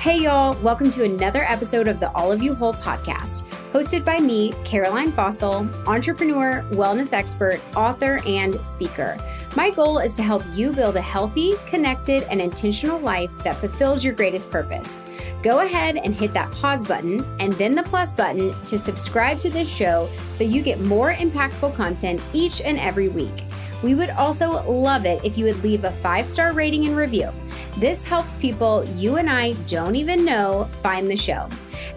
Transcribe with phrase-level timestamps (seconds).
[0.00, 4.18] Hey, y'all, welcome to another episode of the All of You Whole podcast, hosted by
[4.18, 9.18] me, Caroline Fausel, entrepreneur, wellness expert, author, and speaker.
[9.56, 14.02] My goal is to help you build a healthy, connected, and intentional life that fulfills
[14.02, 15.04] your greatest purpose.
[15.42, 19.50] Go ahead and hit that pause button and then the plus button to subscribe to
[19.50, 23.44] this show so you get more impactful content each and every week.
[23.82, 27.30] We would also love it if you would leave a five star rating and review.
[27.78, 31.48] This helps people you and I don't even know find the show.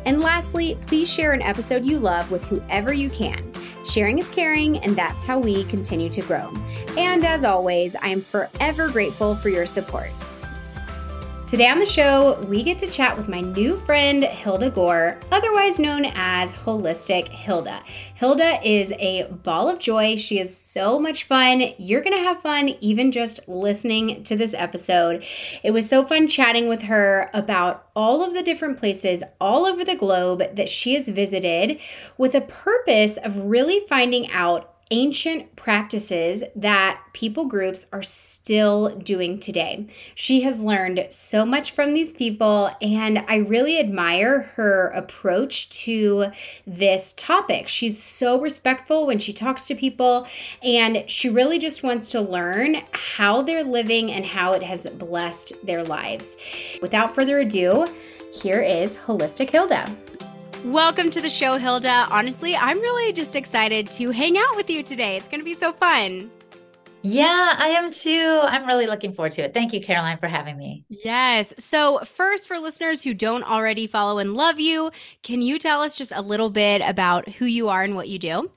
[0.06, 3.52] And lastly, please share an episode you love with whoever you can.
[3.86, 6.54] Sharing is caring, and that's how we continue to grow.
[6.98, 10.12] And as always, I am forever grateful for your support.
[11.54, 15.78] Today on the show, we get to chat with my new friend, Hilda Gore, otherwise
[15.78, 17.84] known as Holistic Hilda.
[18.16, 20.16] Hilda is a ball of joy.
[20.16, 21.62] She is so much fun.
[21.78, 25.24] You're going to have fun even just listening to this episode.
[25.64, 29.86] It was so fun chatting with her about all of the different places all over
[29.86, 31.80] the globe that she has visited
[32.17, 39.39] with a purpose of really finding out ancient practices that people groups are still doing
[39.39, 39.88] today.
[40.13, 46.27] She has learned so much from these people, and I really admire her approach to
[46.67, 47.67] this topic.
[47.67, 50.27] She's so respectful when she talks to people,
[50.61, 55.53] and she really just wants to learn how they're living and how it has blessed
[55.64, 56.38] their lives.
[56.83, 57.88] Without further ado,
[58.31, 59.91] here is Holistic Hilda.
[60.66, 62.08] Welcome to the show, Hilda.
[62.09, 65.17] Honestly, I'm really just excited to hang out with you today.
[65.17, 66.31] It's going to be so fun.
[67.02, 68.39] Yeah, I am too.
[68.42, 69.53] I'm really looking forward to it.
[69.53, 70.86] Thank you, Caroline, for having me.
[70.88, 71.53] Yes.
[71.58, 74.89] So, first, for listeners who don't already follow and love you,
[75.22, 78.17] can you tell us just a little bit about who you are and what you
[78.17, 78.50] do?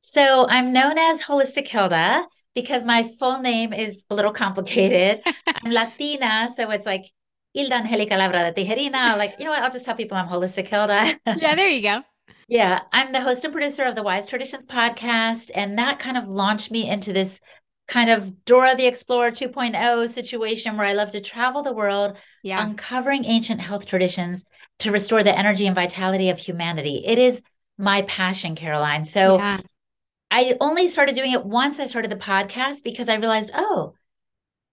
[0.00, 5.22] So, I'm known as Holistic Hilda because my full name is a little complicated.
[5.46, 7.06] I'm Latina, so it's like
[7.54, 9.16] Hilda Angelica Labra de Tijerina.
[9.16, 9.62] Like, you know what?
[9.62, 11.18] I'll just tell people I'm Holistic Hilda.
[11.38, 12.02] yeah, there you go.
[12.48, 15.52] Yeah, I'm the host and producer of the Wise Traditions podcast.
[15.54, 17.40] And that kind of launched me into this
[17.86, 22.62] kind of Dora the Explorer 2.0 situation where I love to travel the world, yeah.
[22.62, 24.44] uncovering ancient health traditions
[24.80, 27.04] to restore the energy and vitality of humanity.
[27.06, 27.42] It is
[27.78, 29.04] my passion, Caroline.
[29.04, 29.60] So yeah.
[30.30, 33.94] I only started doing it once I started the podcast because I realized, oh,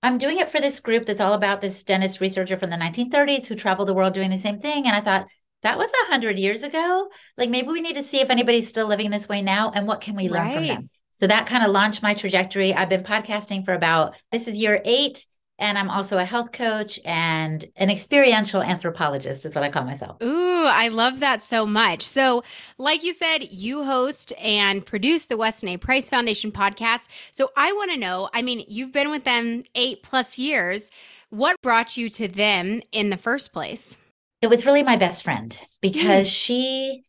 [0.04, 3.46] I'm doing it for this group that's all about this dentist researcher from the 1930s
[3.46, 4.88] who traveled the world doing the same thing.
[4.88, 5.28] And I thought,
[5.64, 7.10] that was a hundred years ago.
[7.38, 10.02] Like maybe we need to see if anybody's still living this way now and what
[10.02, 10.54] can we learn right.
[10.56, 10.90] from them.
[11.12, 12.74] So that kind of launched my trajectory.
[12.74, 15.26] I've been podcasting for about this is year eight.
[15.62, 20.18] And I'm also a health coach and an experiential anthropologist, is what I call myself.
[20.24, 22.02] Ooh, I love that so much.
[22.02, 22.44] So,
[22.80, 25.78] like you said, you host and produce the Weston A.
[25.78, 27.08] Price Foundation podcast.
[27.32, 30.90] So, I want to know I mean, you've been with them eight plus years.
[31.30, 33.98] What brought you to them in the first place?
[34.42, 36.34] It was really my best friend because mm.
[36.34, 37.04] she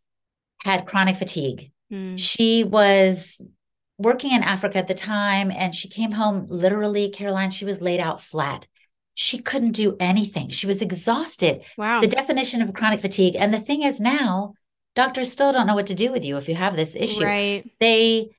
[0.60, 1.72] had chronic fatigue.
[1.90, 2.19] Mm.
[2.19, 3.40] She was
[4.02, 8.00] working in Africa at the time and she came home literally, Caroline, she was laid
[8.00, 8.66] out flat.
[9.14, 10.50] She couldn't do anything.
[10.50, 11.62] She was exhausted.
[11.76, 12.00] Wow.
[12.00, 13.36] The definition of chronic fatigue.
[13.36, 14.54] And the thing is now,
[14.94, 17.24] doctors still don't know what to do with you if you have this issue.
[17.24, 17.70] Right.
[17.80, 18.30] They,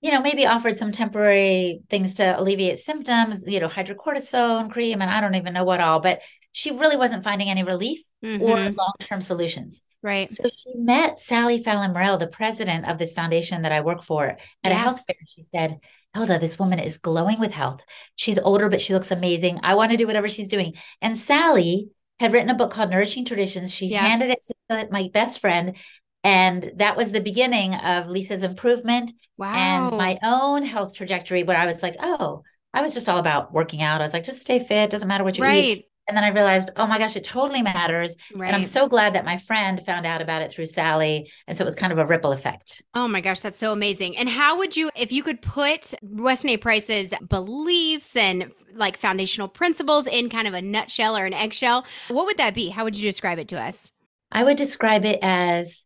[0.00, 5.10] you know, maybe offered some temporary things to alleviate symptoms, you know, hydrocortisone cream, and
[5.10, 6.20] I don't even know what all, but
[6.52, 8.42] she really wasn't finding any relief mm-hmm.
[8.42, 9.82] or long term solutions.
[10.04, 10.30] Right.
[10.30, 14.26] So she met Sally Fallon Morell, the president of this foundation that I work for,
[14.26, 14.70] at yeah.
[14.72, 15.16] a health fair.
[15.26, 15.80] She said,
[16.12, 17.82] Hilda, this woman is glowing with health.
[18.14, 19.60] She's older, but she looks amazing.
[19.62, 20.74] I want to do whatever she's doing.
[21.00, 21.88] And Sally
[22.20, 23.72] had written a book called Nourishing Traditions.
[23.72, 24.06] She yeah.
[24.06, 25.74] handed it to my best friend.
[26.22, 29.54] And that was the beginning of Lisa's improvement wow.
[29.54, 32.42] and my own health trajectory, where I was like, oh,
[32.74, 34.02] I was just all about working out.
[34.02, 34.90] I was like, just stay fit.
[34.90, 35.64] Doesn't matter what you right.
[35.64, 35.88] eat.
[36.06, 38.16] And then I realized, oh my gosh, it totally matters.
[38.34, 38.48] Right.
[38.48, 41.30] And I'm so glad that my friend found out about it through Sally.
[41.46, 42.82] And so it was kind of a ripple effect.
[42.94, 44.16] Oh my gosh, that's so amazing.
[44.16, 46.56] And how would you, if you could put Weston A.
[46.58, 52.26] Price's beliefs and like foundational principles in kind of a nutshell or an eggshell, what
[52.26, 52.68] would that be?
[52.68, 53.88] How would you describe it to us?
[54.30, 55.84] I would describe it as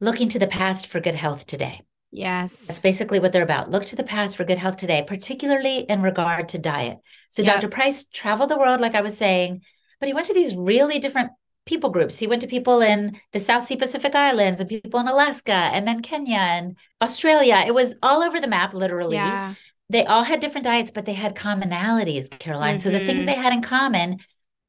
[0.00, 1.80] looking to the past for good health today.
[2.16, 2.64] Yes.
[2.64, 3.70] That's basically what they're about.
[3.70, 6.98] Look to the past for good health today, particularly in regard to diet.
[7.28, 7.60] So yep.
[7.60, 7.68] Dr.
[7.68, 9.60] Price traveled the world, like I was saying,
[10.00, 11.32] but he went to these really different
[11.66, 12.16] people groups.
[12.16, 15.86] He went to people in the South Sea Pacific Islands and people in Alaska and
[15.86, 17.62] then Kenya and Australia.
[17.66, 19.16] It was all over the map, literally.
[19.16, 19.52] Yeah.
[19.90, 22.76] They all had different diets, but they had commonalities, Caroline.
[22.76, 22.82] Mm-hmm.
[22.82, 23.26] So the things mm-hmm.
[23.26, 24.20] they had in common,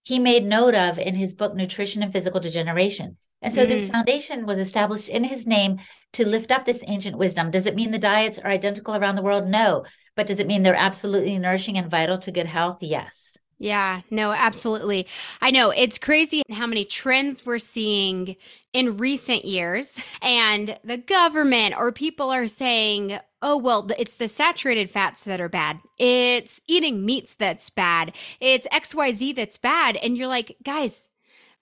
[0.04, 3.16] he made note of in his book, Nutrition and Physical Degeneration.
[3.42, 3.70] And so mm.
[3.70, 5.80] this foundation was established in his name
[6.14, 7.52] to lift up this ancient wisdom.
[7.52, 9.48] Does it mean the diets are identical around the world?
[9.48, 9.86] No.
[10.16, 12.78] But does it mean they're absolutely nourishing and vital to good health?
[12.82, 13.38] Yes.
[13.60, 15.08] Yeah, no, absolutely.
[15.42, 18.36] I know it's crazy how many trends we're seeing
[18.72, 20.00] in recent years.
[20.22, 25.50] And the government or people are saying, oh, well, it's the saturated fats that are
[25.50, 25.80] bad.
[25.98, 28.16] It's eating meats that's bad.
[28.40, 29.96] It's XYZ that's bad.
[29.98, 31.10] And you're like, guys,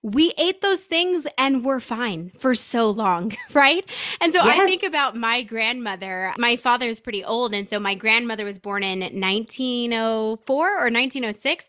[0.05, 3.83] we ate those things and we're fine for so long, right?
[4.21, 4.59] And so yes.
[4.59, 6.31] I think about my grandmother.
[6.37, 7.55] My father is pretty old.
[7.55, 11.67] And so my grandmother was born in 1904 or 1906.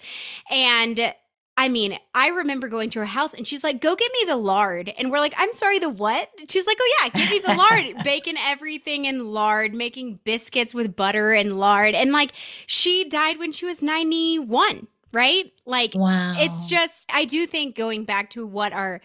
[0.51, 1.15] And
[1.57, 4.37] I mean, I remember going to her house and she's like, go get me the
[4.37, 4.93] lard.
[4.99, 6.29] And we're like, I'm sorry, the what?
[6.51, 8.05] She's like, oh, yeah, give me the lard.
[8.05, 11.95] Baking everything in lard, making biscuits with butter and lard.
[11.95, 12.33] And like,
[12.67, 15.51] she died when she was 91 right?
[15.67, 16.37] Like, wow.
[16.39, 19.01] it's just, I do think going back to what our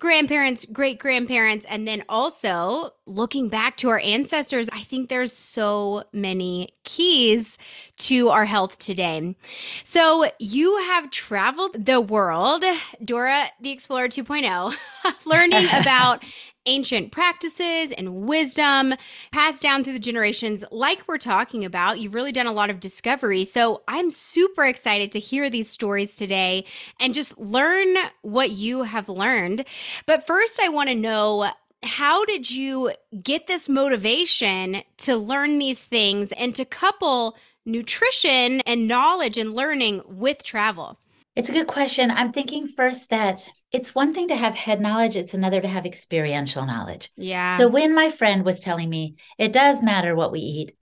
[0.00, 6.04] grandparents, great grandparents, and then also looking back to our ancestors, I think there's so
[6.12, 7.58] many keys
[7.98, 9.36] to our health today.
[9.84, 12.64] So, you have traveled the world,
[13.04, 14.74] Dora the Explorer 2.0,
[15.26, 16.24] learning about
[16.66, 18.94] ancient practices and wisdom
[19.32, 21.98] passed down through the generations, like we're talking about.
[21.98, 23.44] You've really done a lot of discovery.
[23.44, 26.64] So I'm super excited to hear these stories today
[26.98, 29.64] and just learn what you have learned.
[30.06, 31.50] But first, I want to know
[31.82, 32.92] how did you
[33.22, 40.02] get this motivation to learn these things and to couple nutrition and knowledge and learning
[40.06, 40.98] with travel?
[41.36, 42.10] It's a good question.
[42.10, 45.86] I'm thinking first that it's one thing to have head knowledge, it's another to have
[45.86, 47.10] experiential knowledge.
[47.16, 47.56] Yeah.
[47.56, 50.76] So when my friend was telling me it does matter what we eat,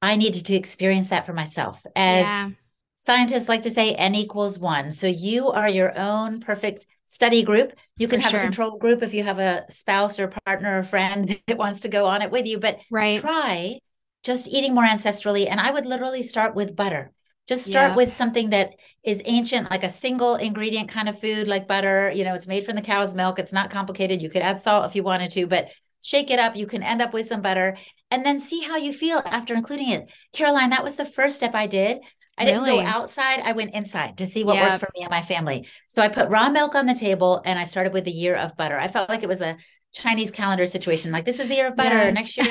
[0.00, 1.84] I needed to experience that for myself.
[1.96, 2.50] As yeah.
[2.98, 4.90] Scientists like to say, n equals one.
[4.90, 7.72] So you are your own perfect study group.
[7.96, 8.40] You can for have sure.
[8.40, 11.88] a control group if you have a spouse or partner or friend that wants to
[11.88, 13.20] go on it with you, but right.
[13.20, 13.78] try
[14.24, 15.48] just eating more ancestrally.
[15.48, 17.12] And I would literally start with butter.
[17.46, 17.96] Just start yeah.
[17.96, 18.74] with something that
[19.04, 22.10] is ancient, like a single ingredient kind of food, like butter.
[22.10, 23.38] You know, it's made from the cow's milk.
[23.38, 24.20] It's not complicated.
[24.20, 25.68] You could add salt if you wanted to, but
[26.02, 26.56] shake it up.
[26.56, 27.76] You can end up with some butter
[28.10, 30.10] and then see how you feel after including it.
[30.32, 32.00] Caroline, that was the first step I did.
[32.38, 33.40] I didn't go outside.
[33.40, 34.70] I went inside to see what yep.
[34.70, 35.66] worked for me and my family.
[35.88, 38.56] So I put raw milk on the table and I started with a year of
[38.56, 38.78] butter.
[38.78, 39.56] I felt like it was a
[39.92, 41.12] Chinese calendar situation.
[41.12, 41.96] Like this is the year of butter.
[41.96, 42.14] Yes.
[42.14, 42.46] Next year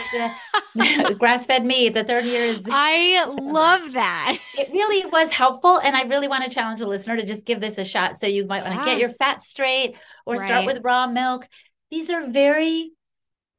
[0.75, 1.93] is grass fed meat.
[1.93, 2.63] The third year is.
[2.67, 4.37] I love that.
[4.57, 7.61] It really was helpful, and I really want to challenge the listener to just give
[7.61, 8.17] this a shot.
[8.17, 9.95] So you might want to get your fat straight,
[10.25, 10.45] or right.
[10.45, 11.47] start with raw milk.
[11.91, 12.91] These are very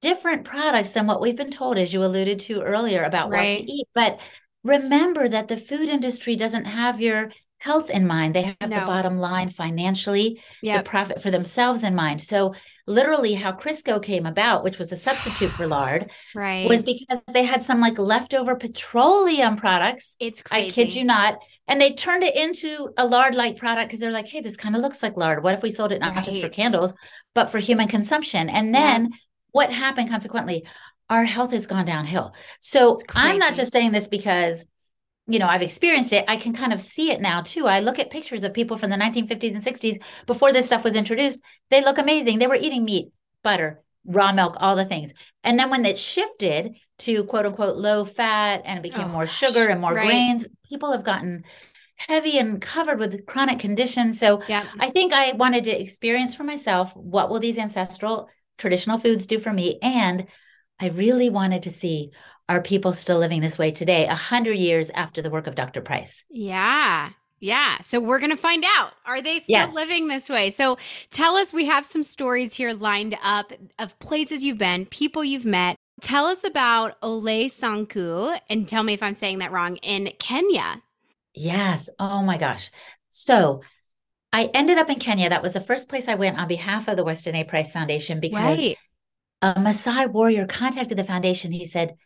[0.01, 3.61] different products than what we've been told, as you alluded to earlier about right.
[3.61, 3.87] what to eat.
[3.95, 4.21] But
[4.65, 8.35] remember that the food industry doesn't have your health in mind.
[8.35, 8.81] They have no.
[8.81, 10.85] the bottom line financially, yep.
[10.85, 12.21] the profit for themselves in mind.
[12.21, 12.55] So
[12.87, 16.69] literally how Crisco came about, which was a substitute for lard, right.
[16.69, 20.15] was because they had some like leftover petroleum products.
[20.21, 20.67] It's crazy.
[20.67, 21.41] I kid you not.
[21.67, 24.77] And they turned it into a lard like product because they're like, hey, this kind
[24.77, 25.43] of looks like lard.
[25.43, 26.25] What if we sold it not right.
[26.25, 26.95] just for candles,
[27.35, 28.49] but for human consumption?
[28.49, 29.17] And then yeah.
[29.51, 30.65] what happened consequently?
[31.11, 32.35] Our health has gone downhill.
[32.61, 34.67] So I'm not just saying this because
[35.29, 36.25] you know, I've experienced it.
[36.27, 37.67] I can kind of see it now too.
[37.67, 40.95] I look at pictures of people from the 1950s and 60s before this stuff was
[40.95, 41.41] introduced.
[41.71, 42.39] They look amazing.
[42.39, 43.13] They were eating meat,
[43.45, 45.13] butter, raw milk, all the things.
[45.45, 49.25] And then when it shifted to quote unquote low fat and it became oh, more
[49.25, 49.37] gosh.
[49.37, 50.07] sugar and more right.
[50.07, 51.45] grains, people have gotten
[51.97, 54.19] heavy and covered with chronic conditions.
[54.19, 54.65] So yeah.
[54.81, 59.39] I think I wanted to experience for myself what will these ancestral traditional foods do
[59.39, 60.27] for me and
[60.81, 62.13] I really wanted to see
[62.49, 65.83] are people still living this way today, a hundred years after the work of Dr.
[65.83, 66.25] Price?
[66.31, 67.11] Yeah.
[67.41, 67.79] Yeah.
[67.83, 68.95] So we're going to find out.
[69.05, 69.75] Are they still yes.
[69.75, 70.51] living this way?
[70.51, 70.79] So
[71.11, 75.45] tell us, we have some stories here lined up of places you've been, people you've
[75.45, 75.77] met.
[76.01, 80.83] Tell us about Ole Sanku and tell me if I'm saying that wrong in Kenya.
[81.35, 81.91] Yes.
[81.99, 82.71] Oh my gosh.
[83.11, 83.63] So
[84.33, 85.29] I ended up in Kenya.
[85.29, 87.45] That was the first place I went on behalf of the Weston A.
[87.45, 88.77] Price Foundation because right.
[89.43, 91.53] A Maasai warrior contacted the foundation.
[91.53, 91.97] He said,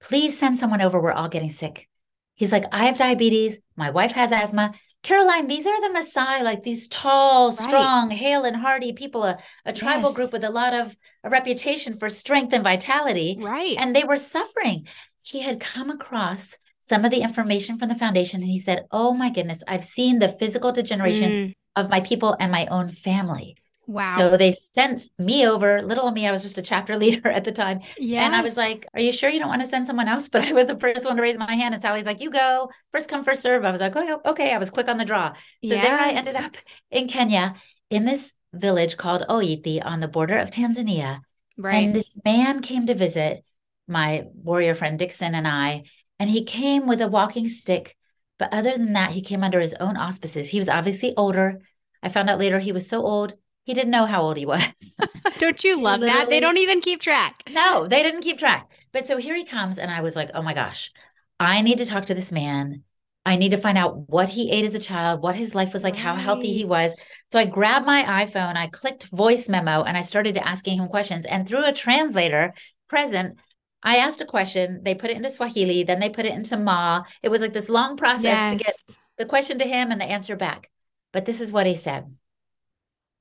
[0.00, 1.00] Please send someone over.
[1.00, 1.88] We're all getting sick.
[2.34, 3.58] He's like, I have diabetes.
[3.76, 4.74] My wife has asthma.
[5.02, 7.58] Caroline, these are the Maasai, like these tall, right.
[7.58, 10.14] strong, hale and hearty people, a, a tribal yes.
[10.14, 13.36] group with a lot of a reputation for strength and vitality.
[13.40, 13.76] Right.
[13.78, 14.86] And they were suffering.
[15.24, 19.12] He had come across some of the information from the foundation and he said, Oh
[19.12, 21.54] my goodness, I've seen the physical degeneration mm.
[21.74, 23.56] of my people and my own family.
[23.86, 24.16] Wow.
[24.16, 27.52] So they sent me over, little me, I was just a chapter leader at the
[27.52, 27.80] time.
[27.98, 28.24] Yeah.
[28.24, 30.28] And I was like, Are you sure you don't want to send someone else?
[30.32, 31.74] But I was the first one to raise my hand.
[31.74, 33.64] And Sally's like, You go, first come, first serve.
[33.64, 34.52] I was like, Oh, okay.
[34.54, 35.32] I was quick on the draw.
[35.64, 35.84] So yes.
[35.84, 36.56] there I ended up
[36.90, 37.54] in Kenya
[37.90, 41.20] in this village called Oiti on the border of Tanzania.
[41.56, 41.86] Right.
[41.86, 43.44] And this man came to visit
[43.88, 45.84] my warrior friend Dixon and I.
[46.18, 47.96] And he came with a walking stick
[48.38, 50.48] But other than that, he came under his own auspices.
[50.48, 51.60] He was obviously older.
[52.02, 54.98] I found out later he was so old, he didn't know how old he was.
[55.38, 56.28] don't you love that?
[56.28, 57.42] They don't even keep track.
[57.50, 58.70] No, they didn't keep track.
[58.92, 60.92] But so here he comes, and I was like, oh my gosh,
[61.38, 62.82] I need to talk to this man.
[63.24, 65.84] I need to find out what he ate as a child, what his life was
[65.84, 66.02] like, right.
[66.02, 67.00] how healthy he was.
[67.30, 71.24] So I grabbed my iPhone, I clicked voice memo, and I started asking him questions.
[71.24, 72.52] And through a translator
[72.88, 73.38] present,
[73.82, 74.80] I asked a question.
[74.82, 77.04] They put it into Swahili, then they put it into Maa.
[77.22, 78.52] It was like this long process yes.
[78.52, 78.74] to get
[79.18, 80.68] the question to him and the answer back.
[81.12, 82.12] But this is what he said.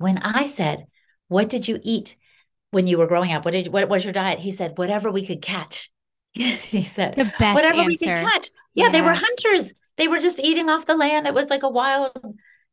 [0.01, 0.85] When I said,
[1.27, 2.15] "What did you eat
[2.71, 3.45] when you were growing up?
[3.45, 5.91] What did what was your diet?" He said, "Whatever we could catch."
[6.33, 7.87] he said, "The best whatever answer.
[7.87, 8.91] we could catch." Yeah, yes.
[8.91, 9.73] they were hunters.
[9.97, 11.27] They were just eating off the land.
[11.27, 12.11] It was like a wild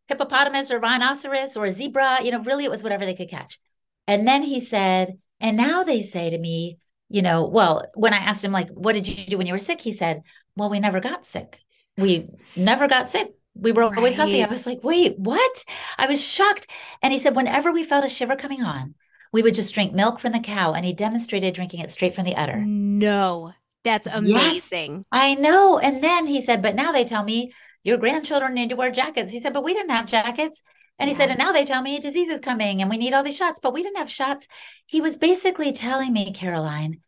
[0.06, 2.20] hippopotamus or rhinoceros or a zebra.
[2.22, 3.58] You know, really, it was whatever they could catch.
[4.06, 6.78] And then he said, "And now they say to me."
[7.10, 9.58] you know, well, when I asked him, like, what did you do when you were
[9.58, 9.80] sick?
[9.80, 10.22] He said,
[10.56, 11.58] well, we never got sick.
[11.96, 13.28] We never got sick.
[13.58, 14.14] We were always right.
[14.14, 14.44] healthy.
[14.44, 15.64] I was like, wait, what?
[15.96, 16.68] I was shocked.
[17.02, 18.94] And he said, whenever we felt a shiver coming on,
[19.32, 20.72] we would just drink milk from the cow.
[20.72, 22.62] And he demonstrated drinking it straight from the udder.
[22.64, 23.52] No,
[23.84, 24.96] that's amazing.
[24.96, 25.78] Yes, I know.
[25.78, 29.32] And then he said, but now they tell me your grandchildren need to wear jackets.
[29.32, 30.62] He said, but we didn't have jackets.
[30.98, 31.20] And he yeah.
[31.20, 33.60] said, and now they tell me disease is coming and we need all these shots,
[33.62, 34.48] but we didn't have shots.
[34.86, 37.00] He was basically telling me, Caroline,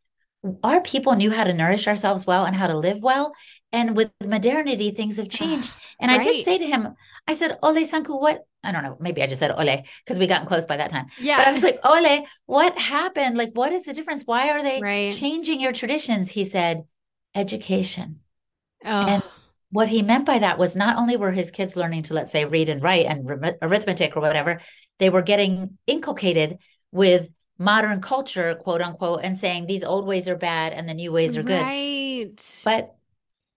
[0.63, 3.35] our people knew how to nourish ourselves well and how to live well.
[3.73, 5.73] And with modernity, things have changed.
[5.75, 6.21] Ah, and right.
[6.21, 6.95] I did say to him,
[7.29, 8.45] I said, Ole Sanku, what?
[8.65, 8.97] I don't know.
[9.01, 11.07] Maybe I just said Ole because we gotten close by that time.
[11.19, 11.39] Yeah.
[11.39, 13.37] But I was like, Ole, what happened?
[13.37, 14.25] Like, what is the difference?
[14.25, 15.15] Why are they right.
[15.15, 16.31] changing your traditions?
[16.31, 16.85] He said,
[17.35, 18.21] education.
[18.85, 19.07] Oh.
[19.07, 19.23] And
[19.71, 22.45] what he meant by that was not only were his kids learning to, let's say,
[22.45, 24.61] read and write and arithmetic or whatever,
[24.99, 26.59] they were getting inculcated
[26.91, 31.13] with modern culture, quote unquote, and saying these old ways are bad and the new
[31.13, 31.63] ways are good.
[31.63, 32.31] Right.
[32.65, 32.97] But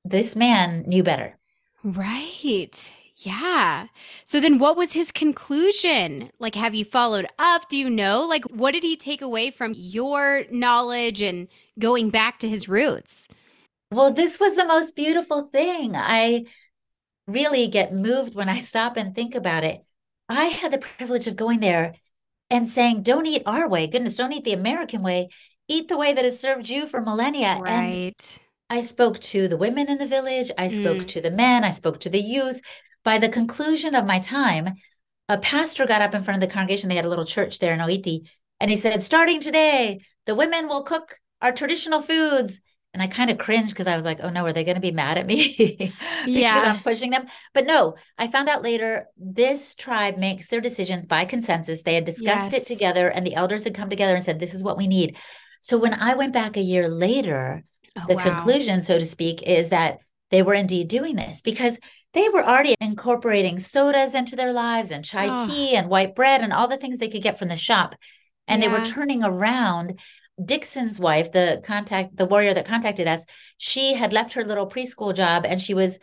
[0.05, 1.37] this man knew better.
[1.83, 2.91] Right.
[3.17, 3.87] Yeah.
[4.25, 6.31] So then what was his conclusion?
[6.39, 7.69] Like, have you followed up?
[7.69, 8.25] Do you know?
[8.25, 11.47] Like, what did he take away from your knowledge and
[11.79, 13.27] going back to his roots?
[13.91, 15.95] Well, this was the most beautiful thing.
[15.95, 16.45] I
[17.27, 19.81] really get moved when I stop and think about it.
[20.27, 21.93] I had the privilege of going there
[22.49, 23.87] and saying, don't eat our way.
[23.87, 25.29] Goodness, don't eat the American way.
[25.67, 27.57] Eat the way that has served you for millennia.
[27.61, 28.13] Right.
[28.17, 28.39] And
[28.69, 30.51] I spoke to the women in the village.
[30.57, 31.07] I spoke mm.
[31.09, 31.63] to the men.
[31.63, 32.61] I spoke to the youth.
[33.03, 34.75] By the conclusion of my time,
[35.29, 36.89] a pastor got up in front of the congregation.
[36.89, 38.29] They had a little church there in Oiti.
[38.59, 42.61] And he said, starting today, the women will cook our traditional foods
[42.93, 44.81] and I kind of cringed because I was like, oh no, are they going to
[44.81, 45.91] be mad at me?
[46.27, 46.73] yeah.
[46.73, 47.25] I'm pushing them.
[47.53, 51.81] But no, I found out later this tribe makes their decisions by consensus.
[51.81, 52.61] They had discussed yes.
[52.61, 55.17] it together and the elders had come together and said, this is what we need.
[55.59, 57.63] So when I went back a year later,
[57.97, 58.23] oh, the wow.
[58.23, 59.99] conclusion, so to speak, is that
[60.31, 61.77] they were indeed doing this because
[62.13, 65.47] they were already incorporating sodas into their lives and chai oh.
[65.47, 67.95] tea and white bread and all the things they could get from the shop.
[68.47, 68.69] And yeah.
[68.69, 69.99] they were turning around
[70.43, 73.25] Dixon's wife, the contact, the warrior that contacted us,
[73.57, 75.99] she had left her little preschool job and she was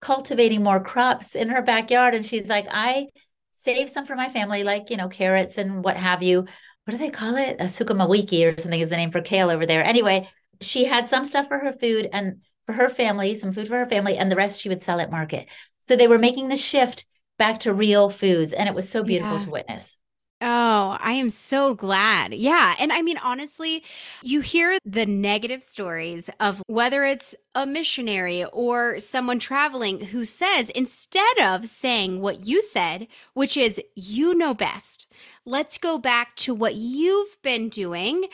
[0.00, 2.14] cultivating more crops in her backyard.
[2.14, 3.08] And she's like, I
[3.52, 6.46] save some for my family, like, you know, carrots and what have you.
[6.84, 7.56] What do they call it?
[7.60, 9.84] A sukumawiki or something is the name for kale over there.
[9.84, 10.28] Anyway,
[10.60, 13.86] she had some stuff for her food and for her family, some food for her
[13.86, 15.48] family, and the rest she would sell at market.
[15.78, 17.06] So they were making the shift
[17.38, 18.52] back to real foods.
[18.52, 19.44] And it was so beautiful yeah.
[19.44, 19.98] to witness.
[20.42, 22.32] Oh, I am so glad.
[22.32, 22.74] Yeah.
[22.78, 23.84] And I mean, honestly,
[24.22, 30.70] you hear the negative stories of whether it's a missionary or someone traveling who says,
[30.70, 35.06] instead of saying what you said, which is, you know best,
[35.44, 38.26] let's go back to what you've been doing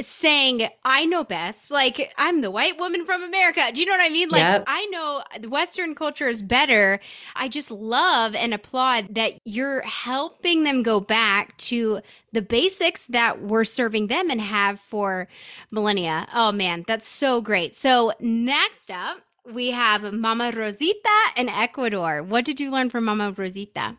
[0.00, 1.70] saying i know best.
[1.70, 3.70] Like i'm the white woman from america.
[3.72, 4.28] Do you know what i mean?
[4.28, 4.64] Like yep.
[4.66, 7.00] i know the western culture is better.
[7.36, 12.00] I just love and applaud that you're helping them go back to
[12.32, 15.28] the basics that we're serving them and have for
[15.70, 16.26] millennia.
[16.34, 17.74] Oh man that's so great.
[17.74, 19.18] So next up
[19.52, 22.22] we have mama rosita in ecuador.
[22.22, 23.96] What did you learn from mama rosita?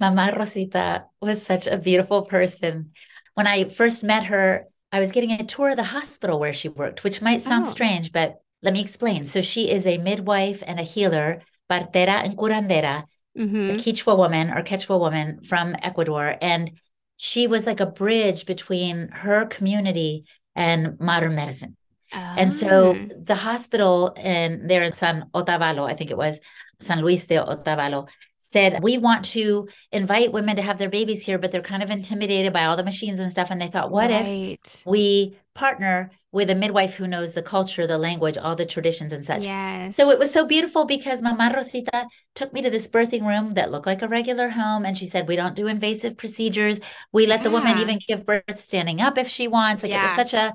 [0.00, 2.90] Mama Rosita was such a beautiful person.
[3.34, 6.68] When I first met her, I was getting a tour of the hospital where she
[6.68, 7.68] worked, which might sound oh.
[7.68, 9.26] strange, but let me explain.
[9.26, 13.02] So she is a midwife and a healer, partera and curandera,
[13.36, 13.70] mm-hmm.
[13.70, 16.36] a Quechua woman or Quechua woman from Ecuador.
[16.40, 16.70] And
[17.16, 21.76] she was like a bridge between her community and modern medicine.
[22.14, 22.34] Oh.
[22.38, 23.08] And so oh.
[23.20, 26.38] the hospital in there in San Otavalo, I think it was
[26.78, 28.08] San Luis de Otavalo,
[28.44, 31.90] said, We want to invite women to have their babies here, but they're kind of
[31.90, 33.50] intimidated by all the machines and stuff.
[33.50, 34.58] And they thought, What right.
[34.62, 39.12] if we partner with a midwife who knows the culture, the language, all the traditions
[39.12, 39.44] and such?
[39.44, 39.96] Yes.
[39.96, 43.70] So it was so beautiful because Mama Rosita took me to this birthing room that
[43.70, 44.84] looked like a regular home.
[44.84, 46.80] And she said, We don't do invasive procedures.
[47.12, 47.44] We let yeah.
[47.44, 49.82] the woman even give birth standing up if she wants.
[49.82, 50.00] Like yeah.
[50.00, 50.54] it was such a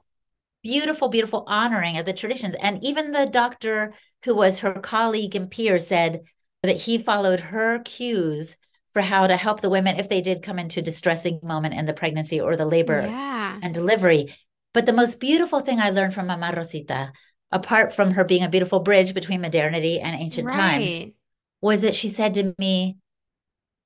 [0.62, 2.56] beautiful, beautiful honoring of the traditions.
[2.62, 3.94] And even the doctor
[4.26, 6.22] who was her colleague and peer said,
[6.64, 8.58] that he followed her cues
[8.94, 11.94] for how to help the women if they did come into distressing moment in the
[11.94, 13.60] pregnancy or the labor yeah.
[13.62, 14.34] and delivery.
[14.74, 17.12] But the most beautiful thing I learned from Mama Rosita,
[17.52, 20.58] apart from her being a beautiful bridge between modernity and ancient right.
[20.58, 21.14] times,
[21.62, 22.98] was that she said to me,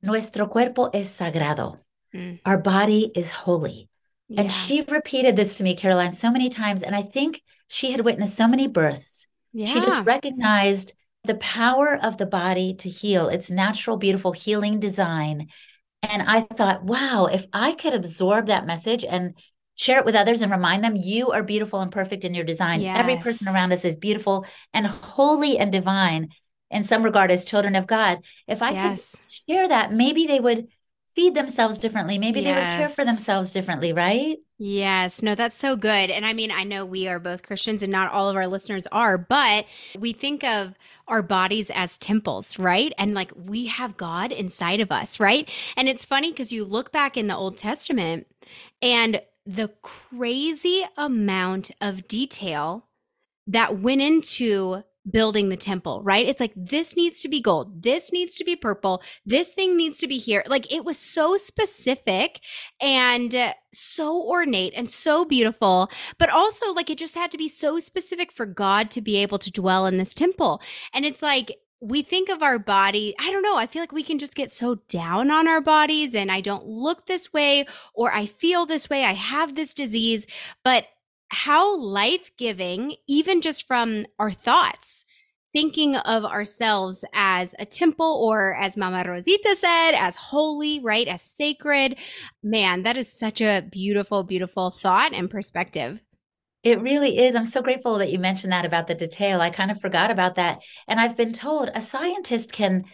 [0.01, 1.79] Nuestro cuerpo es sagrado.
[2.13, 2.39] Mm.
[2.45, 3.89] Our body is holy.
[4.27, 4.41] Yeah.
[4.41, 6.83] And she repeated this to me, Caroline, so many times.
[6.83, 9.27] And I think she had witnessed so many births.
[9.53, 9.67] Yeah.
[9.67, 15.47] She just recognized the power of the body to heal, its natural, beautiful healing design.
[16.01, 19.33] And I thought, wow, if I could absorb that message and
[19.75, 22.81] share it with others and remind them you are beautiful and perfect in your design.
[22.81, 22.99] Yes.
[22.99, 26.29] Every person around us is beautiful and holy and divine
[26.69, 28.19] in some regard as children of God.
[28.47, 29.11] If I yes.
[29.11, 30.67] could share that, maybe they would
[31.15, 32.17] feed themselves differently.
[32.17, 32.47] Maybe yes.
[32.47, 34.37] they would care for themselves differently, right?
[34.57, 36.09] Yes, no, that's so good.
[36.09, 38.87] And I mean, I know we are both Christians and not all of our listeners
[38.91, 39.65] are, but
[39.99, 40.73] we think of
[41.07, 42.93] our bodies as temples, right?
[42.97, 45.49] And like we have God inside of us, right?
[45.75, 48.27] And it's funny because you look back in the Old Testament
[48.81, 52.87] and the crazy amount of detail
[53.47, 56.25] that went into building the temple, right?
[56.25, 59.97] It's like this needs to be gold, this needs to be purple, this thing needs
[59.99, 60.43] to be here.
[60.47, 62.41] Like it was so specific
[62.81, 67.49] and uh, so ornate and so beautiful, but also like it just had to be
[67.49, 70.61] so specific for God to be able to dwell in this temple.
[70.93, 74.03] And it's like we think of our body, I don't know, I feel like we
[74.03, 78.13] can just get so down on our bodies and I don't look this way or
[78.13, 80.25] I feel this way, I have this disease,
[80.63, 80.85] but
[81.33, 85.03] how life giving, even just from our thoughts,
[85.51, 91.07] thinking of ourselves as a temple or as Mama Rosita said, as holy, right?
[91.07, 91.97] As sacred.
[92.41, 96.03] Man, that is such a beautiful, beautiful thought and perspective.
[96.63, 97.35] It really is.
[97.35, 99.41] I'm so grateful that you mentioned that about the detail.
[99.41, 100.61] I kind of forgot about that.
[100.87, 102.85] And I've been told a scientist can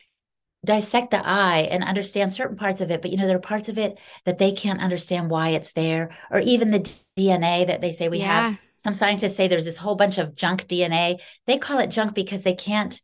[0.65, 3.69] dissect the eye and understand certain parts of it but you know there are parts
[3.69, 6.79] of it that they can't understand why it's there or even the
[7.17, 8.49] dna that they say we yeah.
[8.49, 11.17] have some scientists say there's this whole bunch of junk dna
[11.47, 12.99] they call it junk because they can't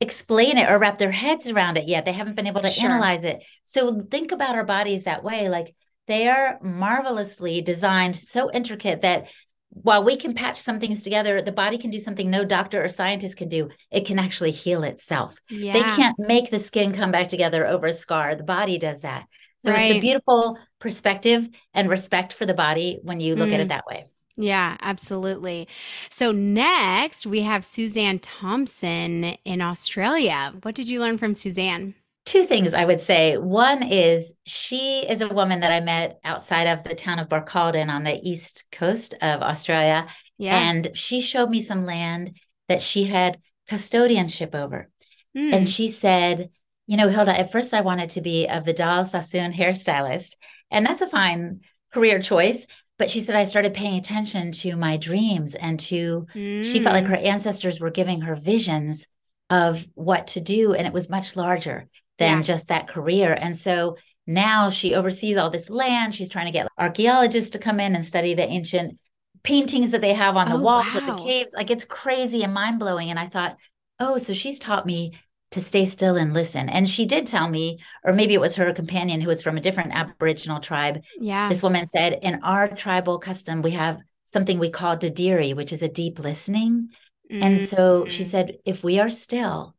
[0.00, 2.04] explain it or wrap their heads around it yet.
[2.04, 2.90] They haven't been able to sure.
[2.90, 3.44] analyze it.
[3.64, 5.48] So think about our bodies that way.
[5.48, 5.74] Like
[6.08, 9.28] they are marvelously designed so intricate that
[9.70, 12.88] while we can patch some things together, the body can do something no doctor or
[12.88, 13.68] scientist can do.
[13.90, 15.38] It can actually heal itself.
[15.48, 15.72] Yeah.
[15.72, 18.34] They can't make the skin come back together over a scar.
[18.34, 19.26] The body does that.
[19.58, 19.90] So right.
[19.90, 23.54] it's a beautiful perspective and respect for the body when you look mm.
[23.54, 23.68] at it mm.
[23.68, 24.06] that way.
[24.36, 25.68] Yeah, absolutely.
[26.08, 30.54] So next we have Suzanne Thompson in Australia.
[30.62, 31.94] What did you learn from Suzanne?
[32.30, 33.36] Two things I would say.
[33.38, 37.90] One is she is a woman that I met outside of the town of Barcaldine
[37.90, 40.06] on the east coast of Australia.
[40.38, 40.56] Yeah.
[40.56, 42.38] And she showed me some land
[42.68, 44.88] that she had custodianship over.
[45.36, 45.52] Mm.
[45.52, 46.50] And she said,
[46.86, 50.36] you know, Hilda, at first I wanted to be a Vidal Sassoon hairstylist.
[50.70, 51.62] And that's a fine
[51.92, 52.64] career choice.
[52.96, 56.64] But she said, I started paying attention to my dreams and to, mm.
[56.64, 57.12] she felt like hmm.
[57.12, 59.08] her ancestors were giving her visions
[59.48, 60.74] of what to do.
[60.74, 61.88] And it was much larger
[62.20, 62.42] than yeah.
[62.42, 63.36] just that career.
[63.36, 63.96] And so
[64.28, 66.14] now she oversees all this land.
[66.14, 69.00] She's trying to get archaeologists to come in and study the ancient
[69.42, 71.00] paintings that they have on the oh, walls wow.
[71.00, 71.52] of the caves.
[71.52, 73.10] Like it's crazy and mind blowing.
[73.10, 73.56] And I thought,
[73.98, 75.14] oh, so she's taught me
[75.52, 76.68] to stay still and listen.
[76.68, 79.60] And she did tell me, or maybe it was her companion who was from a
[79.60, 81.02] different Aboriginal tribe.
[81.18, 81.48] Yeah.
[81.48, 85.82] This woman said, in our tribal custom, we have something we call dadirri, which is
[85.82, 86.90] a deep listening.
[87.32, 87.42] Mm-hmm.
[87.42, 88.26] And so she mm.
[88.26, 89.74] said, if we are still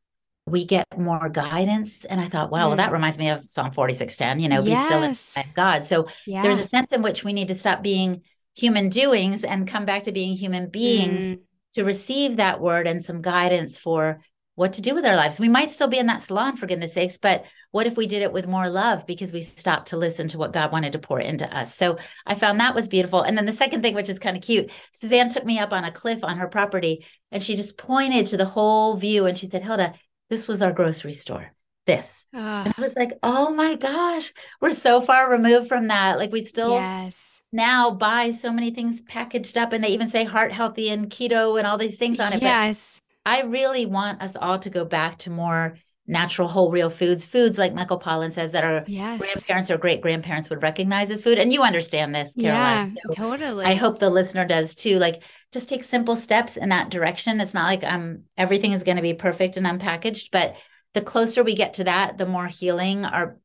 [0.46, 2.06] we get more guidance.
[2.06, 2.68] And I thought, wow, mm.
[2.70, 2.94] well, that mm.
[2.94, 4.80] reminds me of Psalm 4610, you know, yes.
[4.80, 5.86] be still in God.
[5.86, 6.42] So yeah.
[6.42, 8.22] there's a sense in which we need to stop being
[8.56, 11.40] human doings and come back to being human beings mm.
[11.74, 14.22] to receive that word and some guidance for
[14.56, 15.40] what to do with our lives.
[15.40, 18.22] We might still be in that salon, for goodness sakes, but what if we did
[18.22, 21.22] it with more love because we stopped to listen to what God wanted to pour
[21.22, 21.74] into us?
[21.74, 23.22] So I found that was beautiful.
[23.22, 25.86] And then the second thing, which is kind of cute, Suzanne took me up on
[25.86, 29.48] a cliff on her property and she just pointed to the whole view and she
[29.48, 29.94] said, Hilda,
[30.32, 31.52] this was our grocery store.
[31.86, 32.26] This.
[32.34, 32.63] Ah.
[32.63, 36.17] And I was like, oh my gosh, we're so far removed from that.
[36.17, 37.41] Like we still yes.
[37.52, 41.58] now buy so many things packaged up and they even say heart healthy and keto
[41.58, 42.41] and all these things on it.
[42.41, 43.02] Yes.
[43.26, 47.26] But I really want us all to go back to more natural whole real foods
[47.26, 49.20] foods like michael pollan says that our yes.
[49.20, 53.14] grandparents or great grandparents would recognize as food and you understand this caroline yeah so
[53.14, 55.22] totally i hope the listener does too like
[55.54, 59.04] just take simple steps in that direction it's not like um everything is going to
[59.04, 60.56] be perfect and unpackaged but
[60.94, 63.38] the closer we get to that the more healing our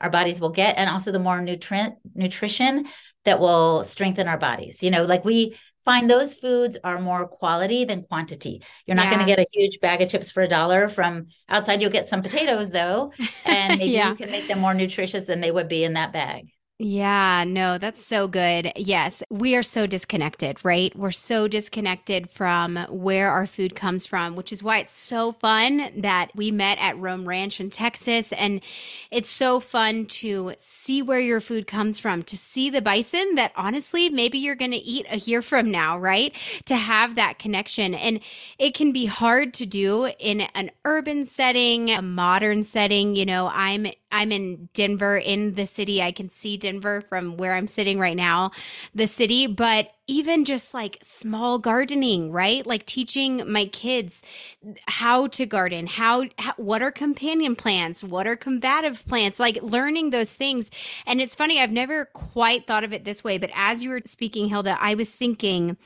[0.00, 2.86] our bodies will get and also the more nutrient nutrition
[3.24, 7.84] that will strengthen our bodies you know like we find those foods are more quality
[7.84, 8.62] than quantity.
[8.86, 9.14] You're not yeah.
[9.14, 11.80] going to get a huge bag of chips for a dollar from outside.
[11.80, 13.12] You'll get some potatoes though,
[13.44, 14.10] and maybe yeah.
[14.10, 16.50] you can make them more nutritious than they would be in that bag.
[16.82, 18.72] Yeah, no, that's so good.
[18.74, 20.96] Yes, we are so disconnected, right?
[20.96, 25.90] We're so disconnected from where our food comes from, which is why it's so fun
[25.94, 28.32] that we met at Roam Ranch in Texas.
[28.32, 28.62] And
[29.10, 33.52] it's so fun to see where your food comes from, to see the bison that
[33.56, 36.34] honestly, maybe you're going to eat a year from now, right?
[36.64, 37.92] To have that connection.
[37.92, 38.20] And
[38.58, 43.16] it can be hard to do in an urban setting, a modern setting.
[43.16, 46.02] You know, I'm I'm in Denver in the city.
[46.02, 48.50] I can see Denver from where I'm sitting right now,
[48.94, 52.66] the city, but even just like small gardening, right?
[52.66, 54.22] Like teaching my kids
[54.88, 60.10] how to garden, how, how, what are companion plants, what are combative plants, like learning
[60.10, 60.70] those things.
[61.06, 64.02] And it's funny, I've never quite thought of it this way, but as you were
[64.04, 65.76] speaking, Hilda, I was thinking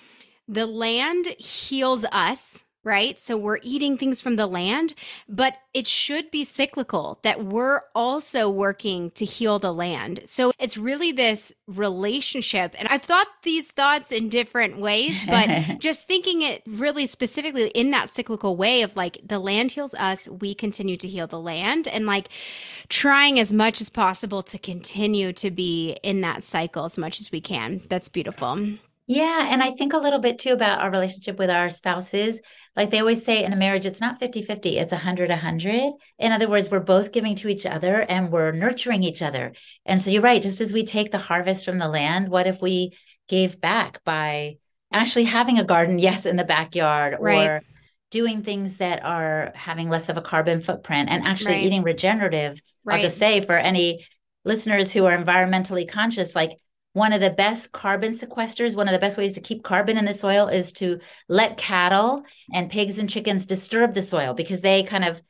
[0.49, 3.19] the land heals us right?
[3.19, 4.95] So we're eating things from the land,
[5.29, 10.21] but it should be cyclical that we're also working to heal the land.
[10.27, 12.75] So it's really this relationship.
[12.79, 15.49] And I've thought these thoughts in different ways, but
[15.81, 20.29] just thinking it really specifically in that cyclical way of like the land heals us,
[20.29, 22.29] we continue to heal the land, and like
[22.89, 27.33] trying as much as possible to continue to be in that cycle as much as
[27.33, 27.83] we can.
[27.89, 28.77] That's beautiful.
[29.07, 29.49] Yeah.
[29.51, 32.41] And I think a little bit too about our relationship with our spouses
[32.77, 35.93] like they always say in a marriage, it's not 50 50, it's 100 100.
[36.19, 39.53] In other words, we're both giving to each other and we're nurturing each other.
[39.87, 40.43] And so you're right.
[40.43, 42.97] Just as we take the harvest from the land, what if we
[43.29, 44.57] gave back by
[44.93, 47.49] actually having a garden, yes, in the backyard right.
[47.49, 47.63] or
[48.11, 51.65] doing things that are having less of a carbon footprint and actually right.
[51.65, 52.61] eating regenerative?
[52.85, 52.97] Right.
[52.97, 54.05] I'll just say for any
[54.45, 56.51] listeners who are environmentally conscious, like
[56.95, 60.05] one of the best carbon sequesters, one of the best ways to keep carbon in
[60.05, 64.85] the soil is to let cattle and pigs and chickens disturb the soil because they
[64.85, 65.21] kind of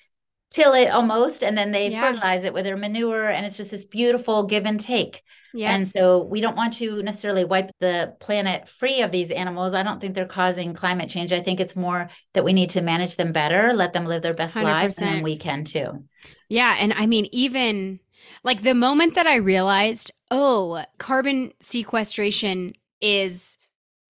[0.51, 2.03] till it almost and then they yeah.
[2.03, 5.23] fertilize it with their manure and it's just this beautiful give and take.
[5.55, 5.75] Yeah.
[5.75, 9.73] And so we don't want to necessarily wipe the planet free of these animals.
[9.73, 11.33] I don't think they're causing climate change.
[11.33, 14.35] I think it's more that we need to manage them better, let them live their
[14.35, 14.63] best 100%.
[14.65, 16.05] lives, and then we can too.
[16.51, 16.77] Yeah.
[16.79, 18.01] And I mean, even
[18.43, 23.59] like the moment that I realized, oh, carbon sequestration is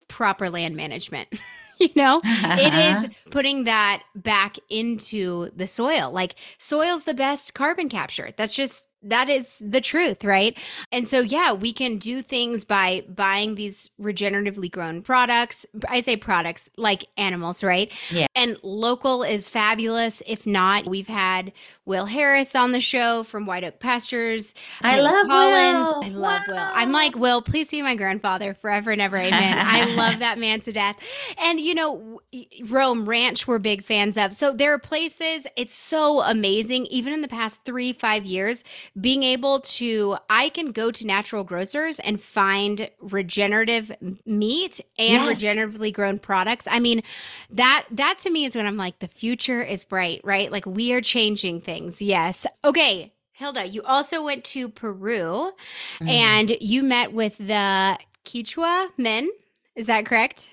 [0.08, 1.28] proper land management.
[1.80, 7.88] you know it is putting that back into the soil like soil's the best carbon
[7.88, 10.58] capture that's just that is the truth, right?
[10.90, 15.66] And so, yeah, we can do things by buying these regeneratively grown products.
[15.88, 17.92] I say products like animals, right?
[18.10, 18.26] Yeah.
[18.34, 20.22] And local is fabulous.
[20.26, 21.52] If not, we've had
[21.84, 24.54] Will Harris on the show from White Oak Pastures.
[24.82, 25.88] I love Collins.
[25.88, 26.04] Will.
[26.04, 26.54] I love wow.
[26.54, 26.72] Will.
[26.74, 29.16] I'm like, Will, please be my grandfather forever and ever.
[29.16, 29.58] Amen.
[29.60, 30.96] I love that man to death.
[31.38, 32.20] And, you know,
[32.64, 34.34] Roam Ranch, we're big fans of.
[34.34, 36.86] So there are places, it's so amazing.
[36.86, 38.64] Even in the past three, five years,
[39.00, 43.90] being able to i can go to natural grocers and find regenerative
[44.24, 45.42] meat and yes.
[45.42, 47.02] regeneratively grown products i mean
[47.50, 50.92] that that to me is when i'm like the future is bright right like we
[50.92, 55.50] are changing things yes okay hilda you also went to peru
[55.98, 56.08] mm.
[56.08, 59.28] and you met with the Quechua men
[59.74, 60.48] is that correct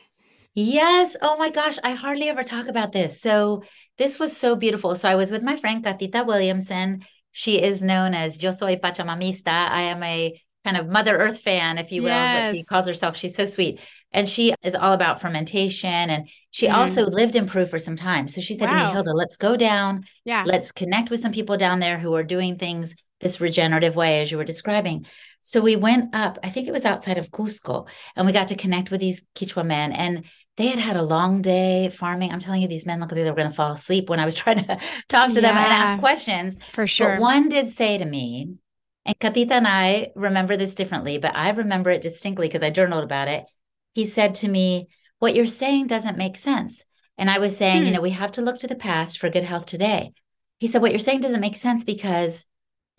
[0.53, 1.15] Yes.
[1.21, 1.77] Oh my gosh.
[1.81, 3.21] I hardly ever talk about this.
[3.21, 3.63] So
[3.97, 4.95] this was so beautiful.
[4.95, 9.47] So I was with my friend Katita Williamson she is known as Yo Soy Pachamamista.
[9.47, 12.55] I am a kind of Mother Earth fan, if you will, yes.
[12.55, 13.17] she calls herself.
[13.17, 13.79] She's so sweet.
[14.11, 15.89] And she is all about fermentation.
[15.89, 16.73] And she mm.
[16.73, 18.27] also lived in Peru for some time.
[18.27, 18.77] So she said wow.
[18.77, 20.03] to me, Hilda, let's go down.
[20.25, 20.43] Yeah.
[20.45, 24.31] Let's connect with some people down there who are doing things this regenerative way, as
[24.31, 25.05] you were describing.
[25.41, 28.55] So we went up, I think it was outside of Cusco, and we got to
[28.55, 29.91] connect with these Quechua men.
[29.91, 30.25] And
[30.61, 32.31] they had had a long day farming.
[32.31, 34.25] I'm telling you, these men looked like they were going to fall asleep when I
[34.25, 36.57] was trying to talk to yeah, them and ask questions.
[36.71, 37.15] For sure.
[37.15, 38.55] But one did say to me,
[39.03, 43.03] and Katita and I remember this differently, but I remember it distinctly because I journaled
[43.03, 43.45] about it.
[43.93, 46.83] He said to me, What you're saying doesn't make sense.
[47.17, 47.85] And I was saying, hmm.
[47.85, 50.13] you know, we have to look to the past for good health today.
[50.59, 52.45] He said, What you're saying doesn't make sense because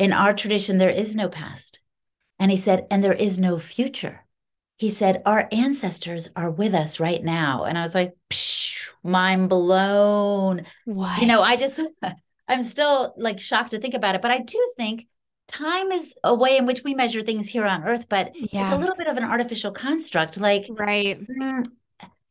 [0.00, 1.78] in our tradition, there is no past.
[2.40, 4.21] And he said, And there is no future
[4.82, 7.62] he said, Our ancestors are with us right now.
[7.62, 10.66] And I was like, Psh, mind blown.
[10.86, 11.20] What?
[11.20, 11.80] You know, I just,
[12.48, 14.22] I'm still like shocked to think about it.
[14.22, 15.06] But I do think
[15.46, 18.64] time is a way in which we measure things here on earth, but yeah.
[18.64, 20.40] it's a little bit of an artificial construct.
[20.40, 21.20] Like, right.
[21.28, 21.64] Mm,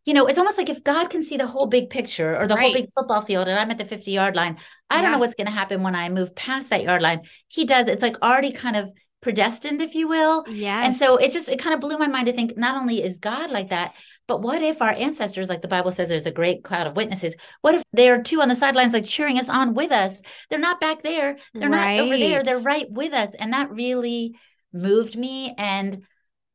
[0.04, 2.56] you know, it's almost like if God can see the whole big picture or the
[2.56, 2.64] right.
[2.64, 4.58] whole big football field and I'm at the 50 yard line,
[4.90, 5.04] I yeah.
[5.04, 7.22] don't know what's going to happen when I move past that yard line.
[7.48, 7.88] He does.
[7.88, 10.44] It's like already kind of predestined, if you will.
[10.48, 10.84] Yeah.
[10.84, 13.20] And so it just, it kind of blew my mind to think not only is
[13.20, 13.94] God like that,
[14.28, 17.36] but what if our ancestors, like the Bible says, there's a great cloud of witnesses?
[17.62, 20.22] What if they're two on the sidelines, like cheering us on with us?
[20.50, 21.38] They're not back there.
[21.54, 21.98] They're right.
[21.98, 22.44] not over there.
[22.44, 23.36] They're right with us.
[23.36, 24.36] And that really
[24.74, 25.54] moved me.
[25.58, 26.04] And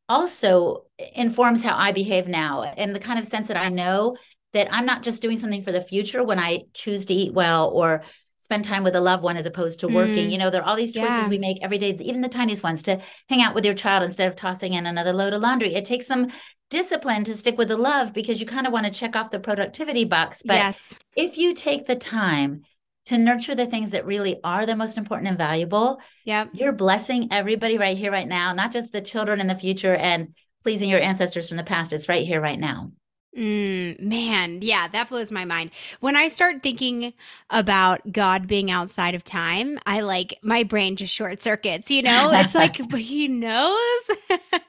[0.09, 4.17] also informs how I behave now in the kind of sense that I know
[4.53, 7.71] that I'm not just doing something for the future when I choose to eat well
[7.71, 8.03] or
[8.39, 10.29] spend time with a loved one as opposed to working.
[10.29, 10.33] Mm.
[10.33, 11.29] You know, there are all these choices yeah.
[11.29, 14.29] we make every day, even the tiniest ones to hang out with your child instead
[14.29, 15.75] of tossing in another load of laundry.
[15.75, 16.29] It takes some
[16.69, 19.41] discipline to stick with the love because you kind of want to check off the
[19.41, 20.43] productivity box.
[20.45, 20.99] But yes.
[21.17, 22.63] if you take the time
[23.07, 26.01] to nurture the things that really are the most important and valuable.
[26.25, 26.47] Yeah.
[26.53, 30.35] You're blessing everybody right here, right now, not just the children in the future and
[30.65, 31.93] pleasing your ancestors from the past.
[31.93, 32.91] It's right here, right now.
[33.37, 35.71] Mm, man, yeah, that blows my mind.
[36.01, 37.13] When I start thinking
[37.51, 42.31] about God being outside of time, I like my brain just short circuits, you know?
[42.33, 44.11] It's like but he knows.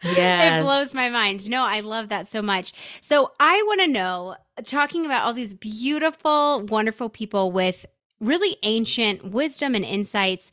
[0.03, 0.59] Yeah.
[0.59, 1.49] it blows my mind.
[1.49, 2.73] No, I love that so much.
[2.99, 7.85] So I want to know talking about all these beautiful, wonderful people with
[8.19, 10.51] really ancient wisdom and insights.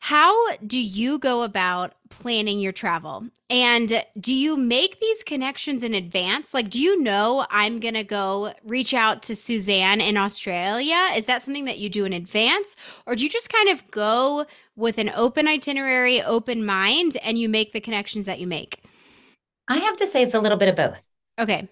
[0.00, 3.24] How do you go about planning your travel?
[3.50, 6.54] And do you make these connections in advance?
[6.54, 11.08] Like, do you know I'm going to go reach out to Suzanne in Australia?
[11.14, 12.76] Is that something that you do in advance?
[13.06, 14.46] Or do you just kind of go
[14.76, 18.82] with an open itinerary, open mind, and you make the connections that you make?
[19.68, 21.10] I have to say it's a little bit of both.
[21.38, 21.68] Okay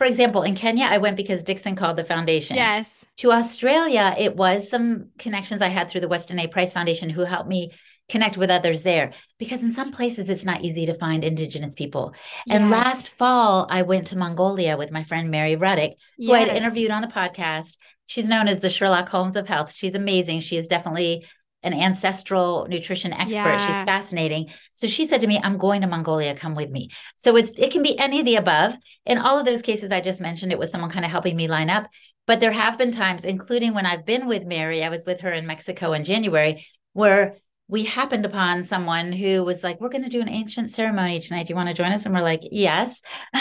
[0.00, 2.56] for example, in Kenya, I went because Dixon called the foundation.
[2.56, 3.04] Yes.
[3.18, 6.46] To Australia, it was some connections I had through the Weston A.
[6.46, 7.72] Price Foundation who helped me
[8.08, 12.14] connect with others there because in some places it's not easy to find indigenous people.
[12.46, 12.56] Yes.
[12.56, 16.34] And last fall, I went to Mongolia with my friend Mary Ruddick, who yes.
[16.34, 17.76] I had interviewed on the podcast.
[18.06, 19.74] She's known as the Sherlock Holmes of health.
[19.74, 20.40] She's amazing.
[20.40, 21.26] She is definitely
[21.62, 23.34] an ancestral nutrition expert.
[23.34, 23.58] Yeah.
[23.58, 24.50] She's fascinating.
[24.72, 26.90] So she said to me, I'm going to Mongolia, come with me.
[27.16, 28.74] So it's it can be any of the above.
[29.06, 31.48] In all of those cases I just mentioned, it was someone kind of helping me
[31.48, 31.88] line up.
[32.26, 35.32] But there have been times, including when I've been with Mary, I was with her
[35.32, 37.36] in Mexico in January, where
[37.70, 41.46] we happened upon someone who was like, We're going to do an ancient ceremony tonight.
[41.46, 42.04] Do you want to join us?
[42.04, 43.00] And we're like, Yes.
[43.34, 43.40] we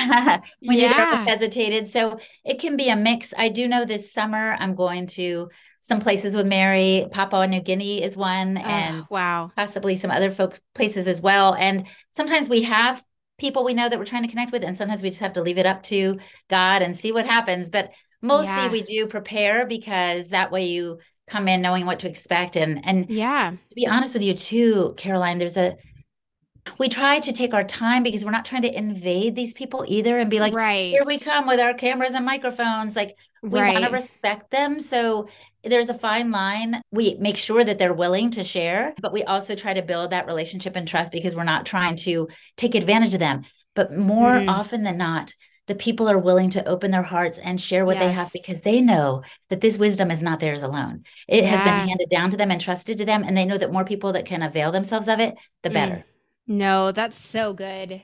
[0.77, 0.89] yeah.
[0.89, 1.87] neither hesitated.
[1.87, 3.33] So it can be a mix.
[3.35, 5.49] I do know this summer I'm going to
[5.81, 7.07] some places with Mary.
[7.11, 11.53] Papua New Guinea is one, oh, and wow, possibly some other folk places as well.
[11.55, 13.03] And sometimes we have
[13.37, 15.41] people we know that we're trying to connect with, and sometimes we just have to
[15.41, 17.69] leave it up to God and see what happens.
[17.69, 18.71] But mostly yeah.
[18.71, 22.55] we do prepare because that way you come in knowing what to expect.
[22.55, 25.77] And and yeah, to be honest with you too, Caroline, there's a
[26.77, 30.17] we try to take our time because we're not trying to invade these people either
[30.17, 30.91] and be like, right.
[30.91, 32.95] here we come with our cameras and microphones.
[32.95, 33.73] Like we right.
[33.73, 34.79] want to respect them.
[34.79, 35.29] So
[35.63, 36.81] there's a fine line.
[36.91, 40.27] We make sure that they're willing to share, but we also try to build that
[40.27, 43.43] relationship and trust because we're not trying to take advantage of them.
[43.75, 44.49] But more mm.
[44.49, 45.33] often than not,
[45.67, 48.03] the people are willing to open their hearts and share what yes.
[48.03, 51.03] they have because they know that this wisdom is not theirs alone.
[51.27, 51.49] It yeah.
[51.51, 53.23] has been handed down to them and trusted to them.
[53.23, 55.95] And they know that more people that can avail themselves of it, the better.
[55.95, 56.03] Mm.
[56.47, 58.01] No, that's so good.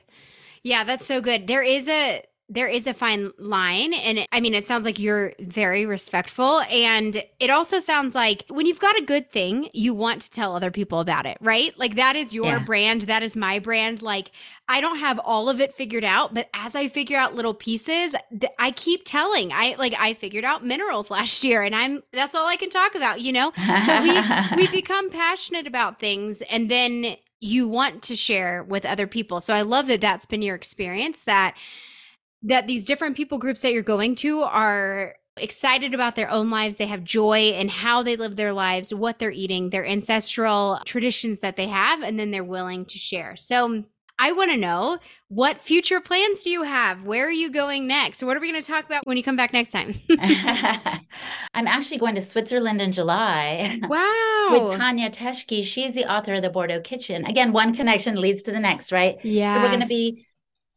[0.62, 1.48] Yeah, that's so good.
[1.48, 4.98] There is a there is a fine line and it, i mean it sounds like
[4.98, 9.92] you're very respectful and it also sounds like when you've got a good thing you
[9.92, 12.58] want to tell other people about it right like that is your yeah.
[12.60, 14.30] brand that is my brand like
[14.68, 18.14] i don't have all of it figured out but as i figure out little pieces
[18.30, 22.34] th- i keep telling i like i figured out minerals last year and i'm that's
[22.34, 23.52] all i can talk about you know
[23.86, 24.20] so we
[24.56, 29.40] we become passionate about things and then you want to share with other people.
[29.40, 31.54] So I love that that's been your experience that
[32.42, 36.76] that these different people groups that you're going to are excited about their own lives.
[36.76, 41.40] They have joy in how they live their lives, what they're eating, their ancestral traditions
[41.40, 43.36] that they have, and then they're willing to share.
[43.36, 43.84] So
[44.18, 47.02] I want to know what future plans do you have?
[47.02, 48.22] Where are you going next?
[48.22, 49.94] What are we going to talk about when you come back next time?
[51.54, 53.80] I'm actually going to Switzerland in July.
[53.88, 54.48] Wow.
[54.50, 55.64] With Tania Teschke.
[55.64, 57.24] She's the author of The Bordeaux Kitchen.
[57.24, 59.16] Again, one connection leads to the next, right?
[59.22, 59.54] Yeah.
[59.54, 60.25] So we're going to be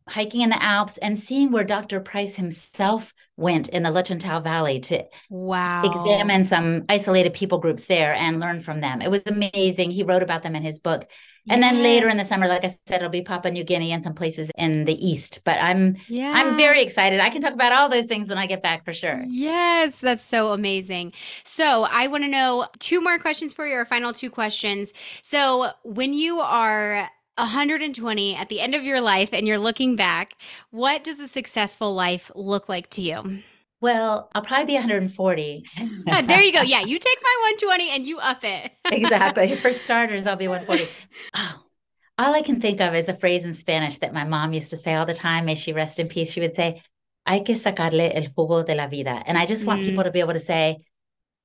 [0.10, 2.00] hiking in the Alps and seeing where Dr.
[2.00, 8.14] Price himself went in the Lötschental Valley to wow examine some isolated people groups there
[8.14, 9.02] and learn from them.
[9.02, 9.92] It was amazing.
[9.92, 11.08] He wrote about them in his book.
[11.48, 11.72] And yes.
[11.72, 14.14] then later in the summer, like I said, it'll be Papua New Guinea and some
[14.14, 15.42] places in the east.
[15.46, 16.34] But I'm yeah.
[16.36, 17.20] I'm very excited.
[17.22, 19.24] I can talk about all those things when I get back for sure.
[19.28, 21.14] Yes, that's so amazing.
[21.44, 24.92] So I want to know two more questions for you, or final two questions.
[25.24, 30.34] So when you are 120 at the end of your life and you're looking back,
[30.72, 33.40] what does a successful life look like to you?
[33.82, 35.64] Well, I'll probably be 140.
[36.06, 36.62] there you go.
[36.62, 38.72] Yeah, you take my 120 and you up it.
[38.92, 39.56] exactly.
[39.56, 40.92] For starters, I'll be 140.
[41.36, 41.64] Oh,
[42.18, 44.78] all I can think of is a phrase in Spanish that my mom used to
[44.78, 45.46] say all the time.
[45.46, 46.32] May she rest in peace.
[46.32, 46.82] She would say,
[47.26, 49.22] Hay que sacarle el jugo de la vida.
[49.26, 49.86] And I just want mm.
[49.86, 50.80] people to be able to say,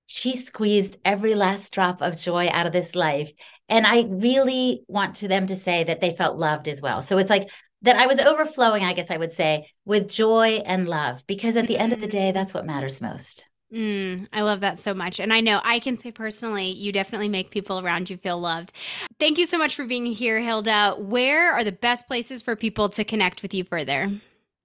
[0.06, 3.32] she squeezed every last drop of joy out of this life.
[3.68, 7.02] And I really want to them to say that they felt loved as well.
[7.02, 7.48] So it's like
[7.82, 11.66] that I was overflowing, I guess I would say, with joy and love, because at
[11.66, 13.48] the end of the day, that's what matters most.
[13.72, 15.18] Mm, I love that so much.
[15.18, 18.72] And I know I can say personally, you definitely make people around you feel loved.
[19.18, 20.94] Thank you so much for being here, Hilda.
[20.98, 24.12] Where are the best places for people to connect with you further?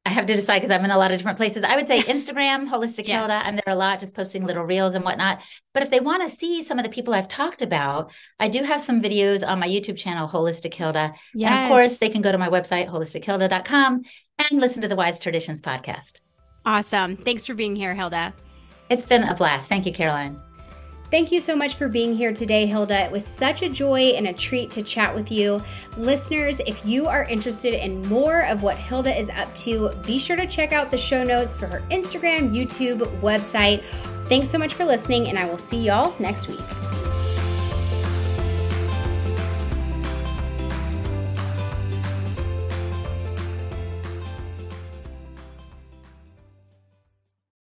[0.10, 1.64] I have to decide because I'm in a lot of different places.
[1.64, 3.20] I would say Instagram, Holistic yes.
[3.20, 3.42] Hilda.
[3.46, 5.40] I'm there a lot, just posting little reels and whatnot.
[5.72, 8.64] But if they want to see some of the people I've talked about, I do
[8.64, 11.14] have some videos on my YouTube channel, Holistic Hilda.
[11.36, 11.52] Yes.
[11.52, 14.02] And of course, they can go to my website, holistichilda.com,
[14.40, 16.22] and listen to the Wise Traditions podcast.
[16.66, 17.16] Awesome.
[17.16, 18.34] Thanks for being here, Hilda.
[18.90, 19.70] It's been a blast.
[19.70, 20.42] Thank you, Caroline.
[21.12, 23.06] Thank you so much for being here today, Hilda.
[23.06, 25.60] It was such a joy and a treat to chat with you.
[25.98, 30.36] Listeners, if you are interested in more of what Hilda is up to, be sure
[30.36, 33.84] to check out the show notes for her Instagram, YouTube, website.
[34.28, 37.19] Thanks so much for listening, and I will see y'all next week.